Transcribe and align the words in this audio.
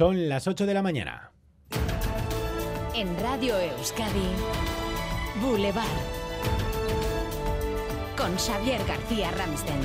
Son 0.00 0.30
las 0.30 0.48
8 0.48 0.64
de 0.64 0.72
la 0.72 0.80
mañana. 0.80 1.30
En 2.96 3.20
Radio 3.20 3.54
Euskadi, 3.58 4.30
Boulevard. 5.42 5.84
Con 8.16 8.34
Xavier 8.38 8.80
García 8.88 9.30
Ramsten. 9.32 9.76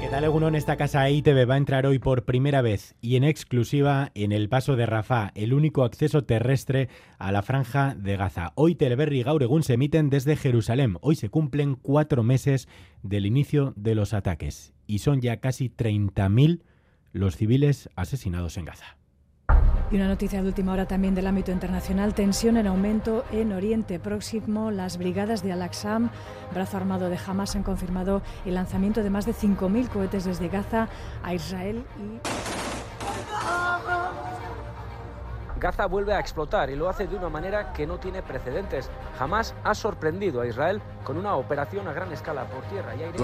¿Qué 0.00 0.08
tal, 0.08 0.24
Egunon? 0.24 0.54
Esta 0.54 0.78
casa 0.78 1.10
ITV 1.10 1.50
va 1.50 1.56
a 1.56 1.58
entrar 1.58 1.84
hoy 1.84 1.98
por 1.98 2.24
primera 2.24 2.62
vez 2.62 2.94
y 3.02 3.16
en 3.16 3.24
exclusiva 3.24 4.10
en 4.14 4.32
el 4.32 4.48
paso 4.48 4.74
de 4.74 4.86
Rafah, 4.86 5.32
el 5.34 5.52
único 5.52 5.84
acceso 5.84 6.24
terrestre 6.24 6.88
a 7.18 7.30
la 7.30 7.42
franja 7.42 7.94
de 7.94 8.16
Gaza. 8.16 8.54
Hoy 8.54 8.74
Teleberri 8.74 9.20
y 9.20 9.22
Gauregun 9.22 9.62
se 9.62 9.74
emiten 9.74 10.08
desde 10.08 10.36
Jerusalén. 10.36 10.96
Hoy 11.02 11.16
se 11.16 11.28
cumplen 11.28 11.74
cuatro 11.74 12.22
meses 12.22 12.68
del 13.02 13.26
inicio 13.26 13.74
de 13.76 13.94
los 13.94 14.14
ataques 14.14 14.72
y 14.86 15.00
son 15.00 15.20
ya 15.20 15.40
casi 15.40 15.68
30.000 15.68 16.62
los 17.16 17.36
civiles 17.36 17.88
asesinados 17.96 18.56
en 18.56 18.66
Gaza. 18.66 18.96
Y 19.90 19.96
una 19.96 20.08
noticia 20.08 20.42
de 20.42 20.48
última 20.48 20.72
hora 20.72 20.86
también 20.86 21.14
del 21.14 21.28
ámbito 21.28 21.52
internacional, 21.52 22.12
tensión 22.12 22.56
en 22.56 22.66
aumento 22.66 23.24
en 23.30 23.52
Oriente 23.52 24.00
Próximo. 24.00 24.72
Las 24.72 24.98
brigadas 24.98 25.42
de 25.42 25.52
Al-Aqsam, 25.52 26.10
brazo 26.52 26.76
armado 26.76 27.08
de 27.08 27.18
Hamas, 27.24 27.54
han 27.54 27.62
confirmado 27.62 28.20
el 28.44 28.54
lanzamiento 28.54 29.02
de 29.02 29.10
más 29.10 29.26
de 29.26 29.32
5.000 29.32 29.88
cohetes 29.88 30.24
desde 30.24 30.48
Gaza 30.48 30.88
a 31.22 31.34
Israel 31.34 31.84
y... 31.98 32.20
Gaza 35.58 35.86
vuelve 35.86 36.12
a 36.12 36.20
explotar 36.20 36.68
y 36.68 36.76
lo 36.76 36.88
hace 36.88 37.06
de 37.06 37.16
una 37.16 37.30
manera 37.30 37.72
que 37.72 37.86
no 37.86 37.98
tiene 37.98 38.22
precedentes. 38.22 38.90
Hamas 39.18 39.54
ha 39.64 39.74
sorprendido 39.74 40.42
a 40.42 40.46
Israel 40.46 40.82
con 41.02 41.16
una 41.16 41.34
operación 41.36 41.88
a 41.88 41.94
gran 41.94 42.12
escala 42.12 42.44
por 42.44 42.62
tierra 42.64 42.94
y 42.94 43.04
aire. 43.04 43.16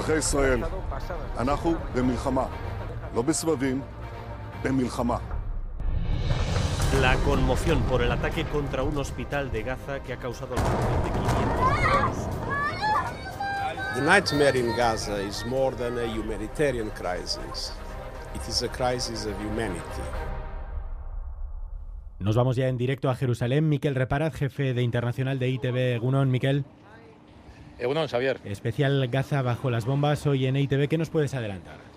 La 7.01 7.15
conmoción 7.25 7.83
por 7.83 8.03
el 8.03 8.11
ataque 8.11 8.45
contra 8.45 8.83
un 8.83 8.97
hospital 8.97 9.53
de 9.53 9.63
Gaza 9.63 10.01
que 10.01 10.15
ha 10.15 10.17
causado 10.17 10.55
la 10.55 10.63
muerte 10.63 11.11
de 11.11 11.11
500 11.11 12.43
The 13.95 14.01
nightmare 14.01 14.59
in 14.59 14.75
Gaza 14.75 15.21
is 15.21 15.45
more 15.45 15.77
than 15.77 15.99
a 15.99 16.07
humanitarian 16.07 16.89
crisis. 16.91 17.75
It 18.35 18.41
is 18.49 18.63
a 18.63 18.69
crisis 18.69 19.27
of 19.27 19.35
humanity. 19.43 19.83
Nos 22.19 22.35
vamos 22.35 22.57
ya 22.57 22.69
en 22.69 22.79
directo 22.79 23.11
a 23.11 23.15
Jerusalén. 23.15 23.69
Miquel 23.69 23.95
Reparaz, 23.95 24.35
jefe 24.35 24.73
de 24.73 24.83
internacional 24.83 25.39
de 25.39 25.51
ITV. 25.51 26.01
Gunon, 26.01 26.31
Miquel. 26.31 26.65
Egunon, 27.79 28.09
Xavier. 28.09 28.41
Especial 28.45 29.07
Gaza 29.09 29.43
bajo 29.43 29.71
las 29.71 29.85
bombas 29.85 30.27
hoy 30.27 30.47
en 30.47 30.57
ITV. 30.57 30.89
¿Qué 30.89 30.97
nos 30.97 31.11
puedes 31.11 31.35
adelantar? 31.35 31.92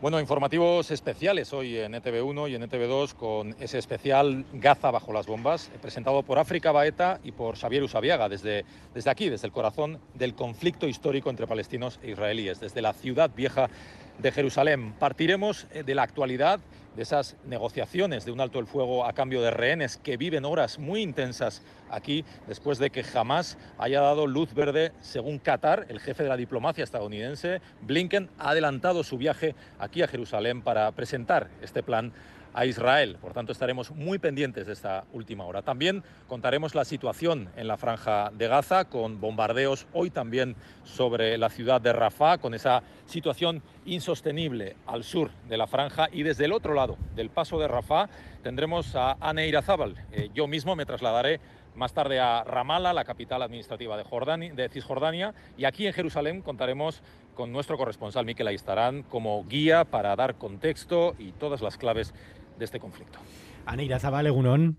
Bueno, 0.00 0.20
informativos 0.20 0.90
especiales 0.90 1.52
hoy 1.52 1.78
en 1.78 1.94
ETV1 1.94 2.50
y 2.50 2.54
en 2.56 2.62
ETV2 2.62 3.14
con 3.14 3.56
ese 3.58 3.78
especial 3.78 4.44
Gaza 4.52 4.90
bajo 4.90 5.12
las 5.12 5.26
bombas, 5.26 5.70
presentado 5.80 6.22
por 6.22 6.38
África 6.38 6.72
Baeta 6.72 7.20
y 7.24 7.32
por 7.32 7.56
Xavier 7.56 7.82
Usabiaga 7.84 8.28
desde, 8.28 8.66
desde 8.92 9.10
aquí, 9.10 9.30
desde 9.30 9.46
el 9.46 9.52
corazón 9.52 10.00
del 10.12 10.34
conflicto 10.34 10.88
histórico 10.88 11.30
entre 11.30 11.46
palestinos 11.46 12.00
e 12.02 12.10
israelíes, 12.10 12.60
desde 12.60 12.82
la 12.82 12.92
ciudad 12.92 13.30
vieja 13.34 13.70
de 14.18 14.32
Jerusalén. 14.32 14.92
Partiremos 14.98 15.66
eh, 15.72 15.84
de 15.84 15.94
la 15.94 16.02
actualidad 16.02 16.60
de 16.96 17.02
esas 17.02 17.36
negociaciones 17.44 18.24
de 18.24 18.32
un 18.32 18.40
alto 18.40 18.58
el 18.58 18.66
fuego 18.66 19.04
a 19.04 19.12
cambio 19.12 19.42
de 19.42 19.50
rehenes 19.50 19.96
que 19.96 20.16
viven 20.16 20.44
horas 20.44 20.78
muy 20.78 21.02
intensas 21.02 21.62
aquí 21.90 22.24
después 22.46 22.78
de 22.78 22.90
que 22.90 23.02
jamás 23.02 23.58
haya 23.78 24.00
dado 24.00 24.26
luz 24.26 24.54
verde, 24.54 24.92
según 25.00 25.38
Qatar, 25.38 25.86
el 25.88 26.00
jefe 26.00 26.22
de 26.22 26.28
la 26.28 26.36
diplomacia 26.36 26.84
estadounidense, 26.84 27.60
Blinken, 27.82 28.30
ha 28.38 28.50
adelantado 28.50 29.04
su 29.04 29.18
viaje 29.18 29.54
aquí 29.78 30.02
a 30.02 30.08
Jerusalén 30.08 30.62
para 30.62 30.90
presentar 30.92 31.48
este 31.62 31.82
plan 31.82 32.12
a 32.54 32.64
Israel. 32.66 33.18
Por 33.20 33.32
tanto, 33.32 33.52
estaremos 33.52 33.90
muy 33.90 34.18
pendientes 34.18 34.66
de 34.66 34.72
esta 34.72 35.04
última 35.12 35.44
hora. 35.44 35.62
También 35.62 36.04
contaremos 36.28 36.74
la 36.74 36.84
situación 36.84 37.50
en 37.56 37.66
la 37.66 37.76
franja 37.76 38.30
de 38.32 38.48
Gaza, 38.48 38.84
con 38.84 39.20
bombardeos 39.20 39.86
hoy 39.92 40.10
también 40.10 40.54
sobre 40.84 41.36
la 41.36 41.50
ciudad 41.50 41.80
de 41.80 41.92
Rafah, 41.92 42.38
con 42.38 42.54
esa 42.54 42.82
situación 43.06 43.62
insostenible 43.84 44.76
al 44.86 45.02
sur 45.02 45.30
de 45.48 45.56
la 45.56 45.66
franja 45.66 46.08
y 46.12 46.22
desde 46.22 46.44
el 46.44 46.52
otro 46.52 46.74
del 47.14 47.30
paso 47.30 47.58
de 47.58 47.68
Rafah 47.68 48.08
tendremos 48.42 48.94
a 48.96 49.16
Anne 49.20 49.46
Irazábal. 49.48 49.96
Eh, 50.12 50.30
yo 50.34 50.46
mismo 50.46 50.76
me 50.76 50.86
trasladaré 50.86 51.40
más 51.74 51.92
tarde 51.92 52.20
a 52.20 52.44
Ramallah, 52.44 52.92
la 52.92 53.04
capital 53.04 53.42
administrativa 53.42 53.96
de, 53.96 54.52
de, 54.54 54.68
Cisjordania, 54.68 55.34
y 55.56 55.64
aquí 55.64 55.86
en 55.86 55.92
Jerusalén 55.92 56.40
contaremos 56.40 57.02
con 57.34 57.52
nuestro 57.52 57.76
corresponsal 57.76 58.24
Miquel 58.24 58.46
Aistarán 58.46 59.02
como 59.02 59.44
guía 59.44 59.84
para 59.84 60.14
dar 60.14 60.36
contexto 60.36 61.14
y 61.18 61.32
todas 61.32 61.62
las 61.62 61.76
claves 61.76 62.14
de 62.58 62.64
este 62.64 62.78
conflicto. 62.78 63.18
Aneira 63.66 63.98
Zabal, 63.98 64.26
Egunon. 64.26 64.78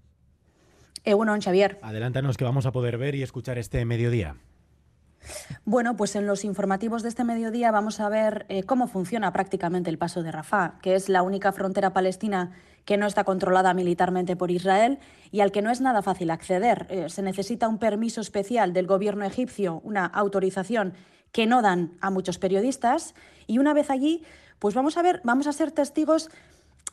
Egunon, 1.04 1.42
Xavier. 1.42 1.78
Adelántanos 1.82 2.38
que 2.38 2.46
vamos 2.46 2.66
a 2.66 2.72
poder 2.72 2.98
ver 2.98 3.16
y 3.16 3.24
escuchar 3.24 3.58
este 3.58 3.84
mediodía. 3.86 4.38
Bueno, 5.68 5.98
pues 5.98 6.16
en 6.16 6.28
los 6.28 6.46
informativos 6.46 7.02
de 7.02 7.10
este 7.10 7.24
mediodía 7.24 7.72
vamos 7.72 8.00
a 8.00 8.08
ver 8.08 8.46
eh, 8.50 8.62
cómo 8.62 8.86
funciona 8.86 9.34
prácticamente 9.34 9.90
el 9.90 9.98
paso 9.98 10.22
de 10.22 10.32
Rafah, 10.32 10.78
que 10.80 10.94
es 10.94 11.10
la 11.10 11.24
única 11.24 11.52
frontera 11.52 11.92
palestina 11.92 12.52
que 12.86 12.98
no 12.98 13.08
está 13.08 13.24
controlada 13.24 13.74
militarmente 13.74 14.36
por 14.36 14.52
Israel 14.52 15.00
y 15.32 15.40
al 15.40 15.52
que 15.52 15.64
no 15.64 15.72
es 15.72 15.82
nada 15.82 16.04
fácil 16.04 16.30
acceder. 16.30 16.86
Eh, 16.92 17.10
se 17.10 17.24
necesita 17.24 17.68
un 17.68 17.80
permiso 17.80 18.22
especial 18.22 18.74
del 18.74 18.86
gobierno 18.86 19.26
egipcio, 19.26 19.82
una 19.84 20.06
autorización 20.06 20.94
que 21.32 21.48
no 21.48 21.64
dan 21.64 21.94
a 22.00 22.12
muchos 22.12 22.38
periodistas 22.38 23.16
y 23.48 23.58
una 23.58 23.74
vez 23.74 23.90
allí, 23.90 24.24
pues 24.60 24.76
vamos 24.76 24.98
a 24.98 25.02
ver, 25.02 25.20
vamos 25.24 25.48
a 25.48 25.52
ser 25.52 25.72
testigos 25.72 26.30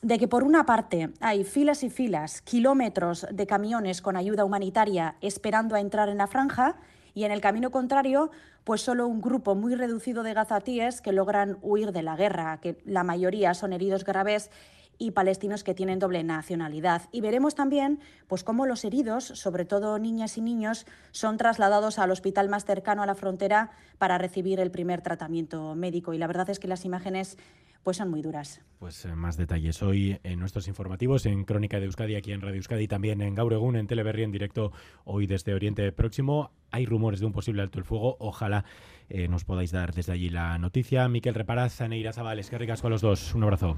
de 0.00 0.18
que 0.18 0.28
por 0.28 0.44
una 0.44 0.64
parte 0.64 1.10
hay 1.20 1.44
filas 1.44 1.82
y 1.82 1.90
filas, 1.90 2.40
kilómetros 2.40 3.26
de 3.30 3.46
camiones 3.46 4.00
con 4.00 4.16
ayuda 4.16 4.46
humanitaria 4.46 5.16
esperando 5.20 5.74
a 5.74 5.80
entrar 5.80 6.08
en 6.08 6.16
la 6.16 6.26
franja 6.26 6.76
y 7.14 7.24
en 7.24 7.32
el 7.32 7.40
camino 7.40 7.70
contrario, 7.70 8.30
pues 8.64 8.80
solo 8.80 9.06
un 9.06 9.20
grupo 9.20 9.54
muy 9.54 9.74
reducido 9.74 10.22
de 10.22 10.34
gazatíes 10.34 11.00
que 11.00 11.12
logran 11.12 11.58
huir 11.62 11.92
de 11.92 12.02
la 12.02 12.16
guerra, 12.16 12.58
que 12.60 12.78
la 12.84 13.04
mayoría 13.04 13.54
son 13.54 13.72
heridos 13.72 14.04
graves 14.04 14.50
y 14.98 15.10
palestinos 15.10 15.64
que 15.64 15.74
tienen 15.74 15.98
doble 15.98 16.22
nacionalidad. 16.22 17.02
Y 17.10 17.20
veremos 17.20 17.54
también 17.54 17.98
pues, 18.28 18.44
cómo 18.44 18.66
los 18.66 18.84
heridos, 18.84 19.24
sobre 19.24 19.64
todo 19.64 19.98
niñas 19.98 20.38
y 20.38 20.40
niños, 20.40 20.86
son 21.10 21.38
trasladados 21.38 21.98
al 21.98 22.12
hospital 22.12 22.48
más 22.48 22.64
cercano 22.64 23.02
a 23.02 23.06
la 23.06 23.16
frontera 23.16 23.72
para 23.98 24.18
recibir 24.18 24.60
el 24.60 24.70
primer 24.70 25.00
tratamiento 25.00 25.74
médico. 25.74 26.14
Y 26.14 26.18
la 26.18 26.28
verdad 26.28 26.50
es 26.50 26.60
que 26.60 26.68
las 26.68 26.84
imágenes 26.84 27.36
pues 27.82 27.96
son 27.96 28.10
muy 28.10 28.22
duras. 28.22 28.60
Pues 28.78 29.04
eh, 29.04 29.14
más 29.14 29.36
detalles 29.36 29.82
hoy 29.82 30.18
en 30.22 30.38
nuestros 30.38 30.68
informativos, 30.68 31.26
en 31.26 31.44
Crónica 31.44 31.78
de 31.78 31.86
Euskadi, 31.86 32.16
aquí 32.16 32.32
en 32.32 32.40
Radio 32.40 32.56
Euskadi, 32.56 32.88
también 32.88 33.20
en 33.20 33.34
Gauregún, 33.34 33.76
en 33.76 33.86
Teleberri, 33.86 34.22
en 34.22 34.32
directo 34.32 34.72
hoy 35.04 35.26
desde 35.26 35.54
Oriente 35.54 35.90
Próximo. 35.92 36.50
Hay 36.70 36.86
rumores 36.86 37.20
de 37.20 37.26
un 37.26 37.32
posible 37.32 37.62
alto 37.62 37.78
el 37.78 37.84
fuego. 37.84 38.16
Ojalá 38.18 38.64
eh, 39.08 39.28
nos 39.28 39.44
podáis 39.44 39.70
dar 39.72 39.92
desde 39.92 40.12
allí 40.12 40.30
la 40.30 40.58
noticia. 40.58 41.08
Miquel 41.08 41.34
Reparaz, 41.34 41.80
Neira 41.80 42.12
Zabales, 42.12 42.50
que 42.50 42.58
ricas 42.58 42.82
con 42.82 42.90
los 42.90 43.00
dos. 43.00 43.34
Un 43.34 43.44
abrazo. 43.44 43.76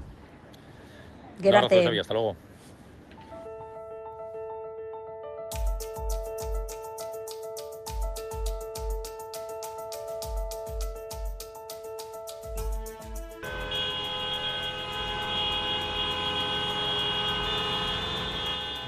Gracias. 1.39 1.99
hasta 1.99 2.13
luego. 2.13 2.35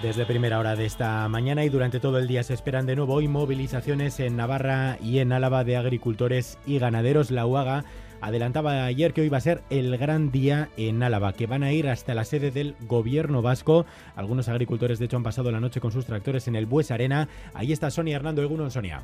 Desde 0.02 0.28
primera 0.28 0.60
hora 0.60 0.76
de 0.76 0.86
esta 0.86 1.28
mañana 1.28 1.66
y 1.66 1.70
durante 1.70 2.00
todo 2.00 2.20
el 2.20 2.28
día 2.28 2.44
se 2.44 2.54
esperan 2.54 2.86
de 2.86 2.96
nuevo 2.96 3.16
hoy 3.16 3.28
movilizaciones 3.28 4.20
en 4.20 4.38
Navarra 4.38 5.00
y 5.02 5.18
en 5.18 5.32
Álava 5.32 5.64
de 5.64 5.76
agricultores 5.76 6.60
y 6.68 6.78
ganaderos. 6.78 7.32
La 7.32 7.48
UAGA 7.48 7.84
adelantaba 8.22 8.86
ayer 8.86 9.12
que 9.14 9.22
hoy 9.22 9.30
va 9.30 9.38
a 9.38 9.42
ser 9.42 9.64
el 9.72 9.98
gran 9.98 10.32
día 10.32 10.70
en 10.78 11.02
Álava, 11.02 11.34
que 11.34 11.48
van 11.48 11.64
a 11.64 11.74
ir 11.74 11.90
hasta 11.90 12.14
la 12.14 12.26
sede 12.26 12.52
del 12.52 12.76
gobierno 12.82 13.42
vasco. 13.42 13.88
Algunos 14.16 14.50
agricultores 14.50 15.00
de 15.00 15.06
hecho 15.06 15.18
han 15.18 15.24
pasado 15.24 15.52
la 15.52 15.60
noche 15.60 15.82
con 15.82 15.92
sus 15.92 16.06
tractores 16.06 16.48
en 16.48 16.56
el 16.56 16.68
Bues 16.68 16.92
Arena. 16.92 17.28
Ahí 17.56 17.72
está 17.72 17.90
Sonia 17.90 18.18
Hernando 18.18 18.44
Egunon, 18.44 18.70
Sonia. 18.70 19.02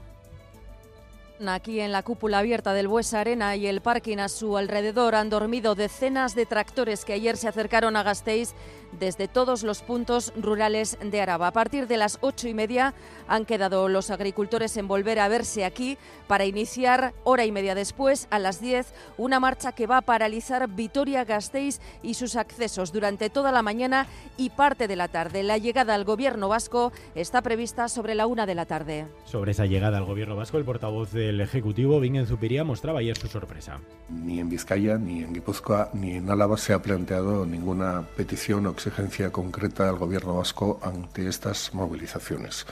Aquí 1.47 1.79
en 1.81 1.91
la 1.91 2.03
cúpula 2.03 2.39
abierta 2.39 2.73
del 2.73 2.87
Bues 2.87 3.13
Arena 3.13 3.55
y 3.55 3.67
el 3.67 3.81
parking 3.81 4.19
a 4.19 4.29
su 4.29 4.57
alrededor 4.57 5.15
han 5.15 5.29
dormido 5.29 5.75
decenas 5.75 6.35
de 6.35 6.45
tractores 6.45 7.03
que 7.03 7.13
ayer 7.13 7.37
se 7.37 7.47
acercaron 7.47 7.95
a 7.95 8.03
Gasteiz 8.03 8.53
desde 8.99 9.27
todos 9.27 9.63
los 9.63 9.81
puntos 9.81 10.31
rurales 10.35 10.97
de 11.03 11.21
Araba. 11.21 11.47
A 11.47 11.51
partir 11.51 11.87
de 11.87 11.97
las 11.97 12.19
ocho 12.21 12.47
y 12.47 12.53
media 12.53 12.93
han 13.27 13.45
quedado 13.45 13.89
los 13.89 14.11
agricultores 14.11 14.77
en 14.77 14.87
volver 14.87 15.19
a 15.19 15.27
verse 15.27 15.65
aquí 15.65 15.97
para 16.27 16.45
iniciar 16.45 17.13
hora 17.23 17.45
y 17.45 17.51
media 17.51 17.75
después, 17.75 18.27
a 18.29 18.39
las 18.39 18.61
diez, 18.61 18.93
una 19.17 19.39
marcha 19.39 19.71
que 19.71 19.87
va 19.87 19.97
a 19.97 20.01
paralizar 20.01 20.69
Vitoria-Gasteiz 20.69 21.79
y 22.03 22.13
sus 22.13 22.35
accesos 22.35 22.91
durante 22.93 23.29
toda 23.29 23.51
la 23.51 23.63
mañana 23.63 24.07
y 24.37 24.51
parte 24.51 24.87
de 24.87 24.95
la 24.95 25.07
tarde. 25.07 25.43
La 25.43 25.57
llegada 25.57 25.95
al 25.95 26.05
gobierno 26.05 26.47
vasco 26.49 26.91
está 27.15 27.41
prevista 27.41 27.89
sobre 27.89 28.15
la 28.15 28.27
una 28.27 28.45
de 28.45 28.55
la 28.55 28.65
tarde. 28.65 29.07
Sobre 29.25 29.51
esa 29.51 29.65
llegada 29.65 29.97
al 29.97 30.05
gobierno 30.05 30.35
vasco, 30.35 30.57
el 30.57 30.65
portavoz 30.65 31.11
del 31.11 31.32
del 31.33 31.41
Ejecutivo, 31.41 31.99
Bingen 31.99 32.27
Zupiría, 32.27 32.63
mostraba 32.63 32.99
ayer 32.99 33.17
su 33.17 33.27
sorpresa. 33.27 33.79
Ni 34.09 34.39
en 34.39 34.49
Vizcaya, 34.49 34.97
ni 34.97 35.23
en 35.23 35.33
Guipúzcoa, 35.33 35.89
ni 35.93 36.13
en 36.13 36.29
Álava 36.29 36.57
se 36.57 36.73
ha 36.73 36.81
planteado 36.81 37.45
ninguna 37.45 38.03
petición 38.15 38.67
o 38.67 38.71
exigencia 38.71 39.31
concreta 39.31 39.89
al 39.89 39.97
Gobierno 39.97 40.37
vasco 40.37 40.79
ante 40.83 41.27
estas 41.27 41.73
movilizaciones 41.73 42.65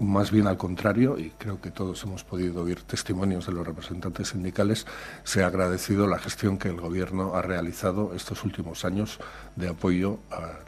más 0.00 0.30
bien 0.30 0.46
al 0.46 0.56
contrario, 0.56 1.18
y 1.18 1.30
creo 1.30 1.60
que 1.60 1.70
todos 1.70 2.02
hemos 2.04 2.24
podido 2.24 2.62
oír 2.62 2.82
testimonios 2.82 3.46
de 3.46 3.52
los 3.52 3.66
representantes 3.66 4.28
sindicales, 4.28 4.86
se 5.24 5.42
ha 5.42 5.46
agradecido 5.46 6.06
la 6.06 6.18
gestión 6.18 6.56
que 6.56 6.68
el 6.68 6.80
Gobierno 6.80 7.34
ha 7.34 7.42
realizado 7.42 8.14
estos 8.14 8.44
últimos 8.44 8.86
años 8.86 9.18
de 9.56 9.68
apoyo 9.68 10.20
a, 10.30 10.60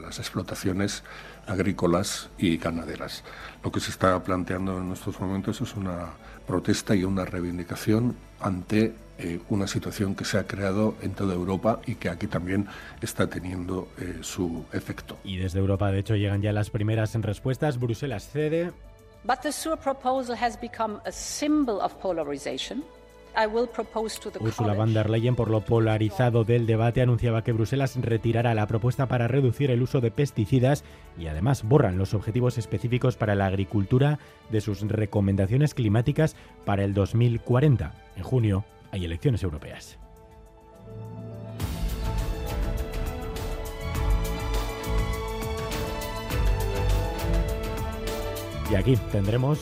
las 0.00 0.18
explotaciones 0.20 1.02
agrícolas 1.46 2.28
y 2.38 2.56
ganaderas. 2.56 3.24
Lo 3.62 3.70
que 3.72 3.80
se 3.80 3.90
está 3.90 4.22
planteando 4.22 4.78
en 4.78 4.92
estos 4.92 5.20
momentos 5.20 5.60
es 5.60 5.74
una 5.74 6.10
protesta 6.46 6.94
y 6.94 7.04
una 7.04 7.24
reivindicación 7.24 8.16
ante 8.40 8.94
eh, 9.18 9.40
una 9.48 9.66
situación 9.66 10.14
que 10.14 10.24
se 10.24 10.38
ha 10.38 10.46
creado 10.46 10.94
en 11.00 11.14
toda 11.14 11.34
Europa 11.34 11.80
y 11.86 11.94
que 11.94 12.10
aquí 12.10 12.26
también 12.26 12.66
está 13.00 13.28
teniendo 13.28 13.88
eh, 13.98 14.18
su 14.20 14.66
efecto. 14.72 15.16
Y 15.24 15.38
desde 15.38 15.58
Europa, 15.58 15.90
de 15.90 16.00
hecho, 16.00 16.16
llegan 16.16 16.42
ya 16.42 16.52
las 16.52 16.70
primeras 16.70 17.14
respuestas. 17.14 17.78
Bruselas 17.78 18.28
cede. 18.30 18.72
But 19.24 19.40
the 19.40 19.50
SURE 19.50 19.78
proposal 19.78 20.36
has 20.36 20.60
become 20.60 21.00
a 21.04 21.10
symbol 21.10 21.80
of 21.80 21.94
polarization. 21.94 22.84
Ursula 24.40 24.72
von 24.72 24.94
der 24.94 25.10
Leyen, 25.10 25.36
por 25.36 25.50
lo 25.50 25.60
polarizado 25.60 26.44
del 26.44 26.66
debate, 26.66 27.02
anunciaba 27.02 27.44
que 27.44 27.52
Bruselas 27.52 27.94
retirará 28.00 28.54
la 28.54 28.66
propuesta 28.66 29.08
para 29.08 29.28
reducir 29.28 29.70
el 29.70 29.82
uso 29.82 30.00
de 30.00 30.10
pesticidas 30.10 30.84
y 31.18 31.26
además 31.26 31.62
borran 31.62 31.98
los 31.98 32.14
objetivos 32.14 32.56
específicos 32.56 33.16
para 33.16 33.34
la 33.34 33.46
agricultura 33.46 34.18
de 34.50 34.62
sus 34.62 34.80
recomendaciones 34.80 35.74
climáticas 35.74 36.34
para 36.64 36.84
el 36.84 36.94
2040. 36.94 37.92
En 38.16 38.22
junio 38.22 38.64
hay 38.90 39.04
elecciones 39.04 39.42
europeas. 39.42 39.98
Y 48.70 48.74
aquí 48.74 48.96
tendremos 49.12 49.60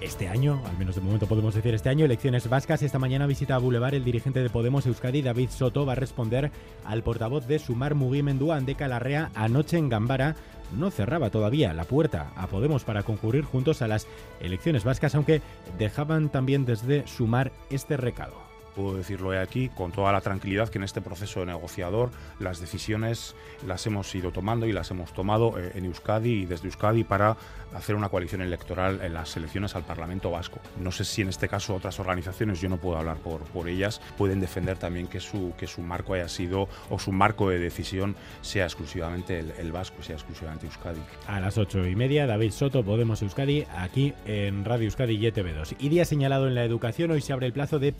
este 0.00 0.28
año, 0.28 0.62
al 0.66 0.78
menos 0.78 0.94
de 0.94 1.00
momento 1.00 1.26
podemos 1.26 1.54
decir 1.54 1.74
este 1.74 1.88
año, 1.88 2.04
elecciones 2.04 2.48
vascas. 2.48 2.82
Esta 2.82 2.98
mañana 2.98 3.26
visita 3.26 3.54
a 3.54 3.58
Boulevard 3.58 3.94
el 3.94 4.04
dirigente 4.04 4.42
de 4.42 4.50
Podemos 4.50 4.86
Euskadi, 4.86 5.22
David 5.22 5.50
Soto, 5.50 5.84
va 5.86 5.92
a 5.92 5.96
responder 5.96 6.50
al 6.84 7.02
portavoz 7.02 7.46
de 7.46 7.58
Sumar 7.58 7.94
Mugimendua, 7.94 8.56
Andeca 8.56 8.88
Larrea, 8.88 9.30
anoche 9.34 9.76
en 9.76 9.88
Gambara. 9.88 10.36
No 10.76 10.90
cerraba 10.90 11.30
todavía 11.30 11.74
la 11.74 11.84
puerta 11.84 12.32
a 12.36 12.46
Podemos 12.46 12.84
para 12.84 13.02
concurrir 13.02 13.44
juntos 13.44 13.82
a 13.82 13.88
las 13.88 14.06
elecciones 14.40 14.84
vascas, 14.84 15.14
aunque 15.14 15.42
dejaban 15.78 16.30
también 16.30 16.64
desde 16.64 17.06
Sumar 17.06 17.52
este 17.70 17.96
recado 17.96 18.49
puedo 18.74 18.96
decirlo 18.96 19.38
aquí 19.38 19.68
con 19.68 19.92
toda 19.92 20.12
la 20.12 20.20
tranquilidad 20.20 20.68
que 20.68 20.78
en 20.78 20.84
este 20.84 21.00
proceso 21.00 21.44
negociador 21.44 22.10
las 22.38 22.60
decisiones 22.60 23.34
las 23.66 23.86
hemos 23.86 24.14
ido 24.14 24.32
tomando 24.32 24.66
y 24.66 24.72
las 24.72 24.90
hemos 24.90 25.12
tomado 25.12 25.58
eh, 25.58 25.72
en 25.74 25.84
Euskadi 25.84 26.42
y 26.42 26.46
desde 26.46 26.66
Euskadi 26.66 27.04
para 27.04 27.36
hacer 27.74 27.94
una 27.94 28.08
coalición 28.08 28.40
electoral 28.42 29.00
en 29.02 29.14
las 29.14 29.36
elecciones 29.36 29.76
al 29.76 29.84
Parlamento 29.84 30.30
Vasco. 30.30 30.58
No 30.80 30.90
sé 30.90 31.04
si 31.04 31.22
en 31.22 31.28
este 31.28 31.48
caso 31.48 31.74
otras 31.74 32.00
organizaciones, 32.00 32.60
yo 32.60 32.68
no 32.68 32.78
puedo 32.78 32.98
hablar 32.98 33.18
por, 33.18 33.42
por 33.42 33.68
ellas, 33.68 34.00
pueden 34.18 34.40
defender 34.40 34.76
también 34.76 35.06
que 35.06 35.20
su, 35.20 35.52
que 35.56 35.66
su 35.66 35.82
marco 35.82 36.14
haya 36.14 36.28
sido 36.28 36.68
o 36.88 36.98
su 36.98 37.12
marco 37.12 37.50
de 37.50 37.58
decisión 37.58 38.16
sea 38.40 38.64
exclusivamente 38.64 39.38
el, 39.38 39.52
el 39.58 39.72
vasco, 39.72 40.02
sea 40.02 40.16
exclusivamente 40.16 40.66
Euskadi. 40.66 41.00
A 41.26 41.40
las 41.40 41.58
ocho 41.58 41.86
y 41.86 41.94
media, 41.94 42.26
David 42.26 42.50
Soto, 42.50 42.84
Podemos 42.84 43.22
Euskadi, 43.22 43.66
aquí 43.76 44.14
en 44.24 44.64
Radio 44.64 44.86
Euskadi 44.86 45.14
y 45.14 45.26
ETV2. 45.26 45.76
Y 45.78 45.88
día 45.88 46.04
señalado 46.04 46.48
en 46.48 46.54
la 46.54 46.64
educación, 46.64 47.10
hoy 47.10 47.20
se 47.20 47.32
abre 47.32 47.46
el 47.46 47.52
plazo 47.52 47.78
de 47.78 47.92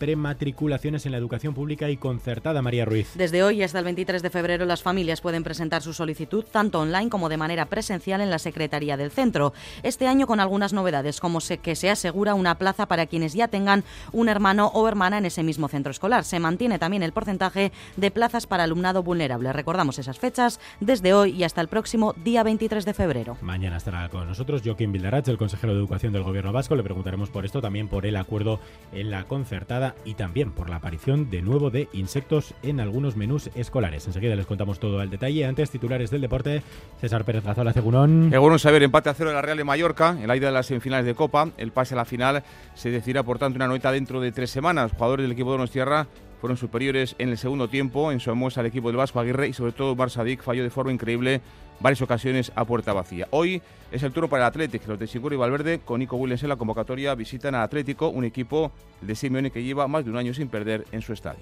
prematriculaciones 0.61 1.07
en 1.07 1.13
la 1.13 1.19
educación 1.19 1.55
pública 1.55 1.89
y 1.89 1.97
concertada, 1.97 2.61
María 2.61 2.85
Ruiz. 2.85 3.13
Desde 3.15 3.43
hoy 3.43 3.63
hasta 3.63 3.79
el 3.79 3.85
23 3.87 4.23
de 4.23 4.29
febrero, 4.29 4.67
las 4.67 4.83
familias 4.83 5.23
pueden 5.23 5.43
presentar 5.43 5.81
su 5.81 5.95
solicitud 5.95 6.45
tanto 6.45 6.81
online 6.81 7.09
como 7.09 7.31
de 7.31 7.39
manera 7.39 7.65
presencial 7.65 8.21
en 8.21 8.29
la 8.29 8.39
Secretaría 8.39 8.99
del 8.99 9.11
Centro. 9.11 9.55
Este 9.83 10.07
año 10.07 10.27
con 10.27 10.39
algunas 10.39 10.75
novedades, 10.75 11.19
como 11.19 11.39
que 11.63 11.75
se 11.75 11.89
asegura 11.89 12.35
una 12.35 12.59
plaza 12.59 12.87
para 12.87 13.07
quienes 13.07 13.33
ya 13.33 13.49
tengan 13.49 13.85
un 14.13 14.29
hermano 14.29 14.67
o 14.75 14.87
hermana 14.87 15.17
en 15.17 15.25
ese 15.25 15.43
mismo 15.43 15.69
centro 15.69 15.93
escolar. 15.93 16.25
Se 16.25 16.39
mantiene 16.39 16.79
también 16.79 17.03
el 17.03 17.13
porcentaje 17.13 17.73
de 17.97 18.11
plazas 18.11 18.47
para 18.47 18.65
alumnado 18.65 19.03
vulnerable. 19.03 19.55
Recordamos 19.55 19.99
esas 19.99 20.19
fechas 20.19 20.61
desde 20.81 21.15
hoy 21.15 21.31
y 21.31 21.45
hasta 21.45 21.63
el 21.63 21.69
próximo 21.69 22.15
día 22.23 22.43
23 22.43 22.85
de 22.85 22.93
febrero. 22.93 23.39
Mañana 23.41 23.79
estará 23.79 24.11
con 24.11 24.29
nosotros 24.29 24.61
Joaquín 24.63 24.93
Vildarach, 24.93 25.27
el 25.29 25.39
consejero 25.39 25.73
de 25.73 25.79
Educación 25.79 26.13
del 26.13 26.23
Gobierno 26.23 26.53
Vasco. 26.53 26.77
Le 26.77 26.83
preguntaremos 26.83 27.31
por 27.31 27.47
esto, 27.47 27.63
también 27.63 27.89
por 27.89 28.05
el 28.05 28.17
acuerdo 28.17 28.61
en 28.93 29.11
la 29.11 29.25
concertada 29.25 29.95
y 30.05 30.15
también 30.15 30.50
por 30.51 30.71
la 30.71 30.77
aparición 30.77 31.31
de 31.31 31.43
nuevo 31.43 31.71
de 31.71 31.89
insectos 31.93 32.55
en 32.63 32.81
algunos 32.81 33.17
menús 33.17 33.51
escolares. 33.55 34.07
Enseguida 34.07 34.37
les 34.37 34.47
contamos 34.47 34.79
todo 34.79 35.01
al 35.01 35.11
detalle. 35.11 35.45
Antes, 35.45 35.71
titulares 35.71 36.11
del 36.11 36.21
deporte, 36.21 36.63
César 37.01 37.25
Pérez 37.25 37.45
Gazola, 37.45 37.73
Segurón. 37.73 38.29
Según 38.31 38.59
saber, 38.59 38.83
empate 38.83 39.09
a 39.11 39.15
cero 39.15 39.31
de 39.31 39.37
la 39.37 39.43
Real 39.43 39.57
de 39.57 39.65
Mallorca 39.65 40.17
en 40.21 40.27
la 40.27 40.37
ida 40.37 40.47
de 40.47 40.53
las 40.53 40.67
semifinales 40.67 41.07
de 41.07 41.15
Copa. 41.15 41.49
El 41.57 41.73
pase 41.73 41.95
a 41.95 41.97
la 41.97 42.05
final 42.05 42.43
se 42.75 42.91
decidirá, 42.91 43.23
por 43.23 43.39
tanto, 43.39 43.57
una 43.57 43.67
noeta 43.67 43.93
dentro 43.93 44.21
de 44.21 44.33
tres 44.33 44.51
semanas. 44.51 44.93
Jugadores 44.93 45.25
del 45.25 45.33
equipo 45.33 45.57
de 45.57 45.69
Tierra 45.69 46.07
fueron 46.41 46.57
superiores 46.57 47.15
en 47.19 47.29
el 47.29 47.39
segundo 47.39 47.69
tiempo 47.69 48.11
en 48.11 48.21
su 48.21 48.31
amuesa 48.31 48.61
al 48.61 48.67
equipo 48.67 48.89
del 48.89 48.97
Vasco 48.97 49.21
Aguirre 49.21 49.49
y 49.49 49.53
sobre 49.53 49.73
todo 49.73 49.95
Barça 49.95 50.39
falló 50.39 50.63
de 50.63 50.71
forma 50.71 50.93
increíble 50.93 51.41
varias 51.81 52.01
ocasiones 52.03 52.51
a 52.55 52.65
puerta 52.65 52.93
vacía. 52.93 53.29
Hoy 53.31 53.63
es 53.93 54.03
el 54.03 54.13
turno 54.13 54.29
para 54.29 54.45
el 54.45 54.49
Atlético. 54.49 54.85
Los 54.89 54.99
de 54.99 55.07
Siguro 55.07 55.35
y 55.35 55.39
Valverde 55.39 55.81
con 55.81 56.01
Nico 56.01 56.17
Williams 56.17 56.43
en 56.43 56.49
la 56.49 56.57
convocatoria 56.57 57.15
visitan 57.15 57.55
al 57.55 57.63
Atlético, 57.63 58.09
un 58.09 58.25
equipo 58.25 58.73
de 59.01 59.15
Simeone 59.15 59.51
que 59.51 59.63
lleva 59.63 59.87
más 59.87 60.05
de 60.05 60.11
un 60.11 60.17
año 60.17 60.33
sin 60.33 60.49
perder 60.49 60.85
en 60.93 61.03
su 61.03 61.13
estadio. 61.13 61.41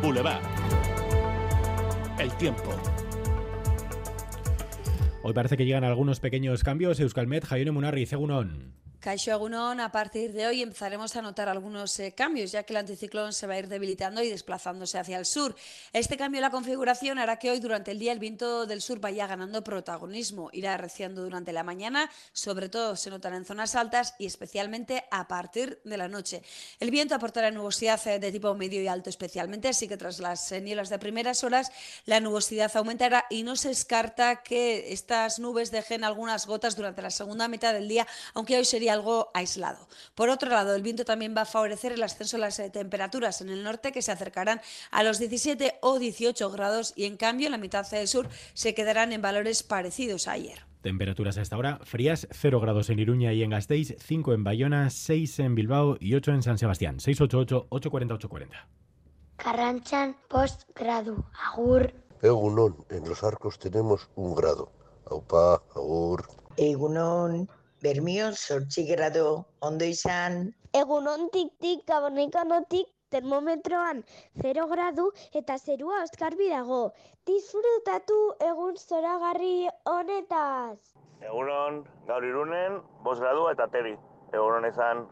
Boulevard. 0.00 0.42
El 2.18 2.32
tiempo. 2.36 2.70
Hoy 5.22 5.32
parece 5.32 5.56
que 5.56 5.64
llegan 5.64 5.84
algunos 5.84 6.20
pequeños 6.20 6.64
cambios. 6.64 6.98
Euskalmet, 6.98 7.44
Jaione 7.44 7.70
Munarri, 7.70 8.06
Segunón. 8.06 8.81
Caixo 9.02 9.32
Agunón, 9.32 9.80
a 9.80 9.90
partir 9.90 10.32
de 10.32 10.46
hoy 10.46 10.62
empezaremos 10.62 11.16
a 11.16 11.22
notar 11.22 11.48
algunos 11.48 11.98
eh, 11.98 12.12
cambios, 12.12 12.52
ya 12.52 12.62
que 12.62 12.72
el 12.72 12.76
anticiclón 12.76 13.32
se 13.32 13.48
va 13.48 13.54
a 13.54 13.58
ir 13.58 13.66
debilitando 13.66 14.22
y 14.22 14.28
desplazándose 14.30 14.96
hacia 14.96 15.18
el 15.18 15.26
sur. 15.26 15.56
Este 15.92 16.16
cambio 16.16 16.38
en 16.38 16.42
la 16.42 16.52
configuración 16.52 17.18
hará 17.18 17.36
que 17.40 17.50
hoy 17.50 17.58
durante 17.58 17.90
el 17.90 17.98
día 17.98 18.12
el 18.12 18.20
viento 18.20 18.64
del 18.64 18.80
sur 18.80 19.00
vaya 19.00 19.26
ganando 19.26 19.64
protagonismo. 19.64 20.50
Irá 20.52 20.74
arreciando 20.74 21.24
durante 21.24 21.52
la 21.52 21.64
mañana, 21.64 22.08
sobre 22.32 22.68
todo 22.68 22.94
se 22.94 23.10
notará 23.10 23.36
en 23.36 23.44
zonas 23.44 23.74
altas 23.74 24.14
y 24.20 24.26
especialmente 24.26 25.02
a 25.10 25.26
partir 25.26 25.80
de 25.82 25.96
la 25.96 26.06
noche. 26.06 26.44
El 26.78 26.92
viento 26.92 27.16
aportará 27.16 27.50
nubosidad 27.50 28.06
eh, 28.06 28.20
de 28.20 28.30
tipo 28.30 28.54
medio 28.54 28.80
y 28.80 28.86
alto 28.86 29.10
especialmente, 29.10 29.66
así 29.66 29.88
que 29.88 29.96
tras 29.96 30.20
las 30.20 30.52
eh, 30.52 30.60
nieblas 30.60 30.90
de 30.90 31.00
primeras 31.00 31.42
horas 31.42 31.72
la 32.04 32.20
nubosidad 32.20 32.70
aumentará 32.76 33.24
y 33.30 33.42
no 33.42 33.56
se 33.56 33.70
descarta 33.70 34.44
que 34.44 34.92
estas 34.92 35.40
nubes 35.40 35.72
dejen 35.72 36.04
algunas 36.04 36.46
gotas 36.46 36.76
durante 36.76 37.02
la 37.02 37.10
segunda 37.10 37.48
mitad 37.48 37.74
del 37.74 37.88
día, 37.88 38.06
aunque 38.34 38.56
hoy 38.56 38.64
sería 38.64 38.91
algo 38.92 39.30
aislado. 39.34 39.88
Por 40.14 40.28
otro 40.28 40.50
lado, 40.50 40.74
el 40.74 40.82
viento 40.82 41.04
también 41.04 41.34
va 41.36 41.42
a 41.42 41.46
favorecer 41.46 41.92
el 41.92 42.02
ascenso 42.02 42.36
de 42.36 42.42
las 42.42 42.58
eh, 42.58 42.70
temperaturas 42.70 43.40
en 43.40 43.48
el 43.48 43.62
norte 43.62 43.92
que 43.92 44.02
se 44.02 44.12
acercarán 44.12 44.60
a 44.90 45.02
los 45.02 45.18
17 45.18 45.78
o 45.80 45.98
18 45.98 46.50
grados 46.50 46.92
y 46.96 47.04
en 47.04 47.16
cambio 47.16 47.46
en 47.46 47.52
la 47.52 47.58
mitad 47.58 47.88
del 47.90 48.08
sur 48.08 48.28
se 48.54 48.74
quedarán 48.74 49.12
en 49.12 49.22
valores 49.22 49.62
parecidos 49.62 50.28
a 50.28 50.32
ayer. 50.32 50.64
Temperaturas 50.82 51.38
a 51.38 51.42
esta 51.42 51.56
hora 51.56 51.78
frías, 51.84 52.26
0 52.32 52.60
grados 52.60 52.90
en 52.90 52.98
Iruña 52.98 53.32
y 53.32 53.44
en 53.44 53.50
Gasteiz, 53.50 53.94
5 54.00 54.34
en 54.34 54.42
Bayona, 54.42 54.90
6 54.90 55.38
en 55.38 55.54
Bilbao 55.54 55.96
y 56.00 56.14
8 56.14 56.32
en 56.32 56.42
San 56.42 56.58
Sebastián. 56.58 56.98
688-840-840. 56.98 58.48
Carranchan 59.36 60.16
postgradu, 60.28 61.24
agur. 61.52 61.92
Egunon, 62.20 62.84
en 62.90 63.08
los 63.08 63.22
arcos 63.22 63.58
tenemos 63.58 64.08
un 64.16 64.34
grado. 64.34 64.72
Aupa, 65.06 65.62
agur. 65.74 66.28
Egunon, 66.56 67.48
Bermion 67.82 68.34
sortzi 68.38 68.84
grado 68.86 69.44
ondo 69.60 69.84
izan. 69.84 70.52
Egun 70.80 71.08
ontik-tik 71.10 71.82
gabonekanotik 71.90 72.86
termometroan 73.10 74.04
0 74.42 74.66
gradu 74.70 75.08
eta 75.40 75.58
zerua 75.58 76.02
oskarbi 76.04 76.48
dago. 76.52 76.82
Disfrutatu 77.26 78.18
egun 78.50 78.78
zoragarri 78.78 79.68
honetaz. 79.94 80.78
Egunon, 81.22 81.82
gaur 82.06 82.24
irunen, 82.30 82.78
5 83.08 83.26
gradu 83.26 83.50
eta 83.50 83.68
teri. 83.74 83.96
Egunon 84.32 84.70
izan. 84.70 85.04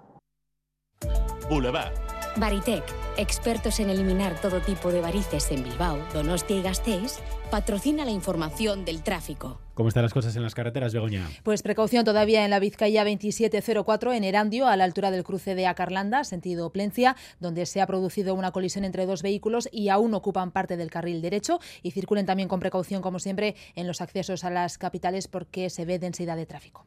Boulevard. 1.50 2.09
Baritec, 2.36 2.84
expertos 3.16 3.80
en 3.80 3.90
eliminar 3.90 4.40
todo 4.40 4.60
tipo 4.60 4.92
de 4.92 5.00
varices 5.00 5.50
en 5.50 5.64
Bilbao, 5.64 5.98
Donostia 6.14 6.56
y 6.56 6.62
Gasteiz, 6.62 7.18
patrocina 7.50 8.04
la 8.04 8.12
información 8.12 8.84
del 8.84 9.02
tráfico. 9.02 9.60
¿Cómo 9.74 9.88
están 9.88 10.04
las 10.04 10.14
cosas 10.14 10.36
en 10.36 10.44
las 10.44 10.54
carreteras, 10.54 10.94
Begoña? 10.94 11.28
Pues 11.42 11.62
precaución 11.62 12.04
todavía 12.04 12.44
en 12.44 12.50
la 12.50 12.60
Vizcaya 12.60 13.02
2704 13.02 14.12
en 14.12 14.22
Erandio, 14.24 14.68
a 14.68 14.76
la 14.76 14.84
altura 14.84 15.10
del 15.10 15.24
cruce 15.24 15.56
de 15.56 15.66
Acarlanda, 15.66 16.22
sentido 16.22 16.70
Plencia, 16.70 17.16
donde 17.40 17.66
se 17.66 17.80
ha 17.80 17.86
producido 17.86 18.34
una 18.34 18.52
colisión 18.52 18.84
entre 18.84 19.06
dos 19.06 19.22
vehículos 19.22 19.68
y 19.72 19.88
aún 19.88 20.14
ocupan 20.14 20.52
parte 20.52 20.76
del 20.76 20.90
carril 20.90 21.22
derecho 21.22 21.58
y 21.82 21.90
circulen 21.90 22.26
también 22.26 22.48
con 22.48 22.60
precaución, 22.60 23.02
como 23.02 23.18
siempre, 23.18 23.56
en 23.74 23.88
los 23.88 24.00
accesos 24.00 24.44
a 24.44 24.50
las 24.50 24.78
capitales 24.78 25.26
porque 25.26 25.68
se 25.68 25.84
ve 25.84 25.98
densidad 25.98 26.36
de 26.36 26.46
tráfico. 26.46 26.86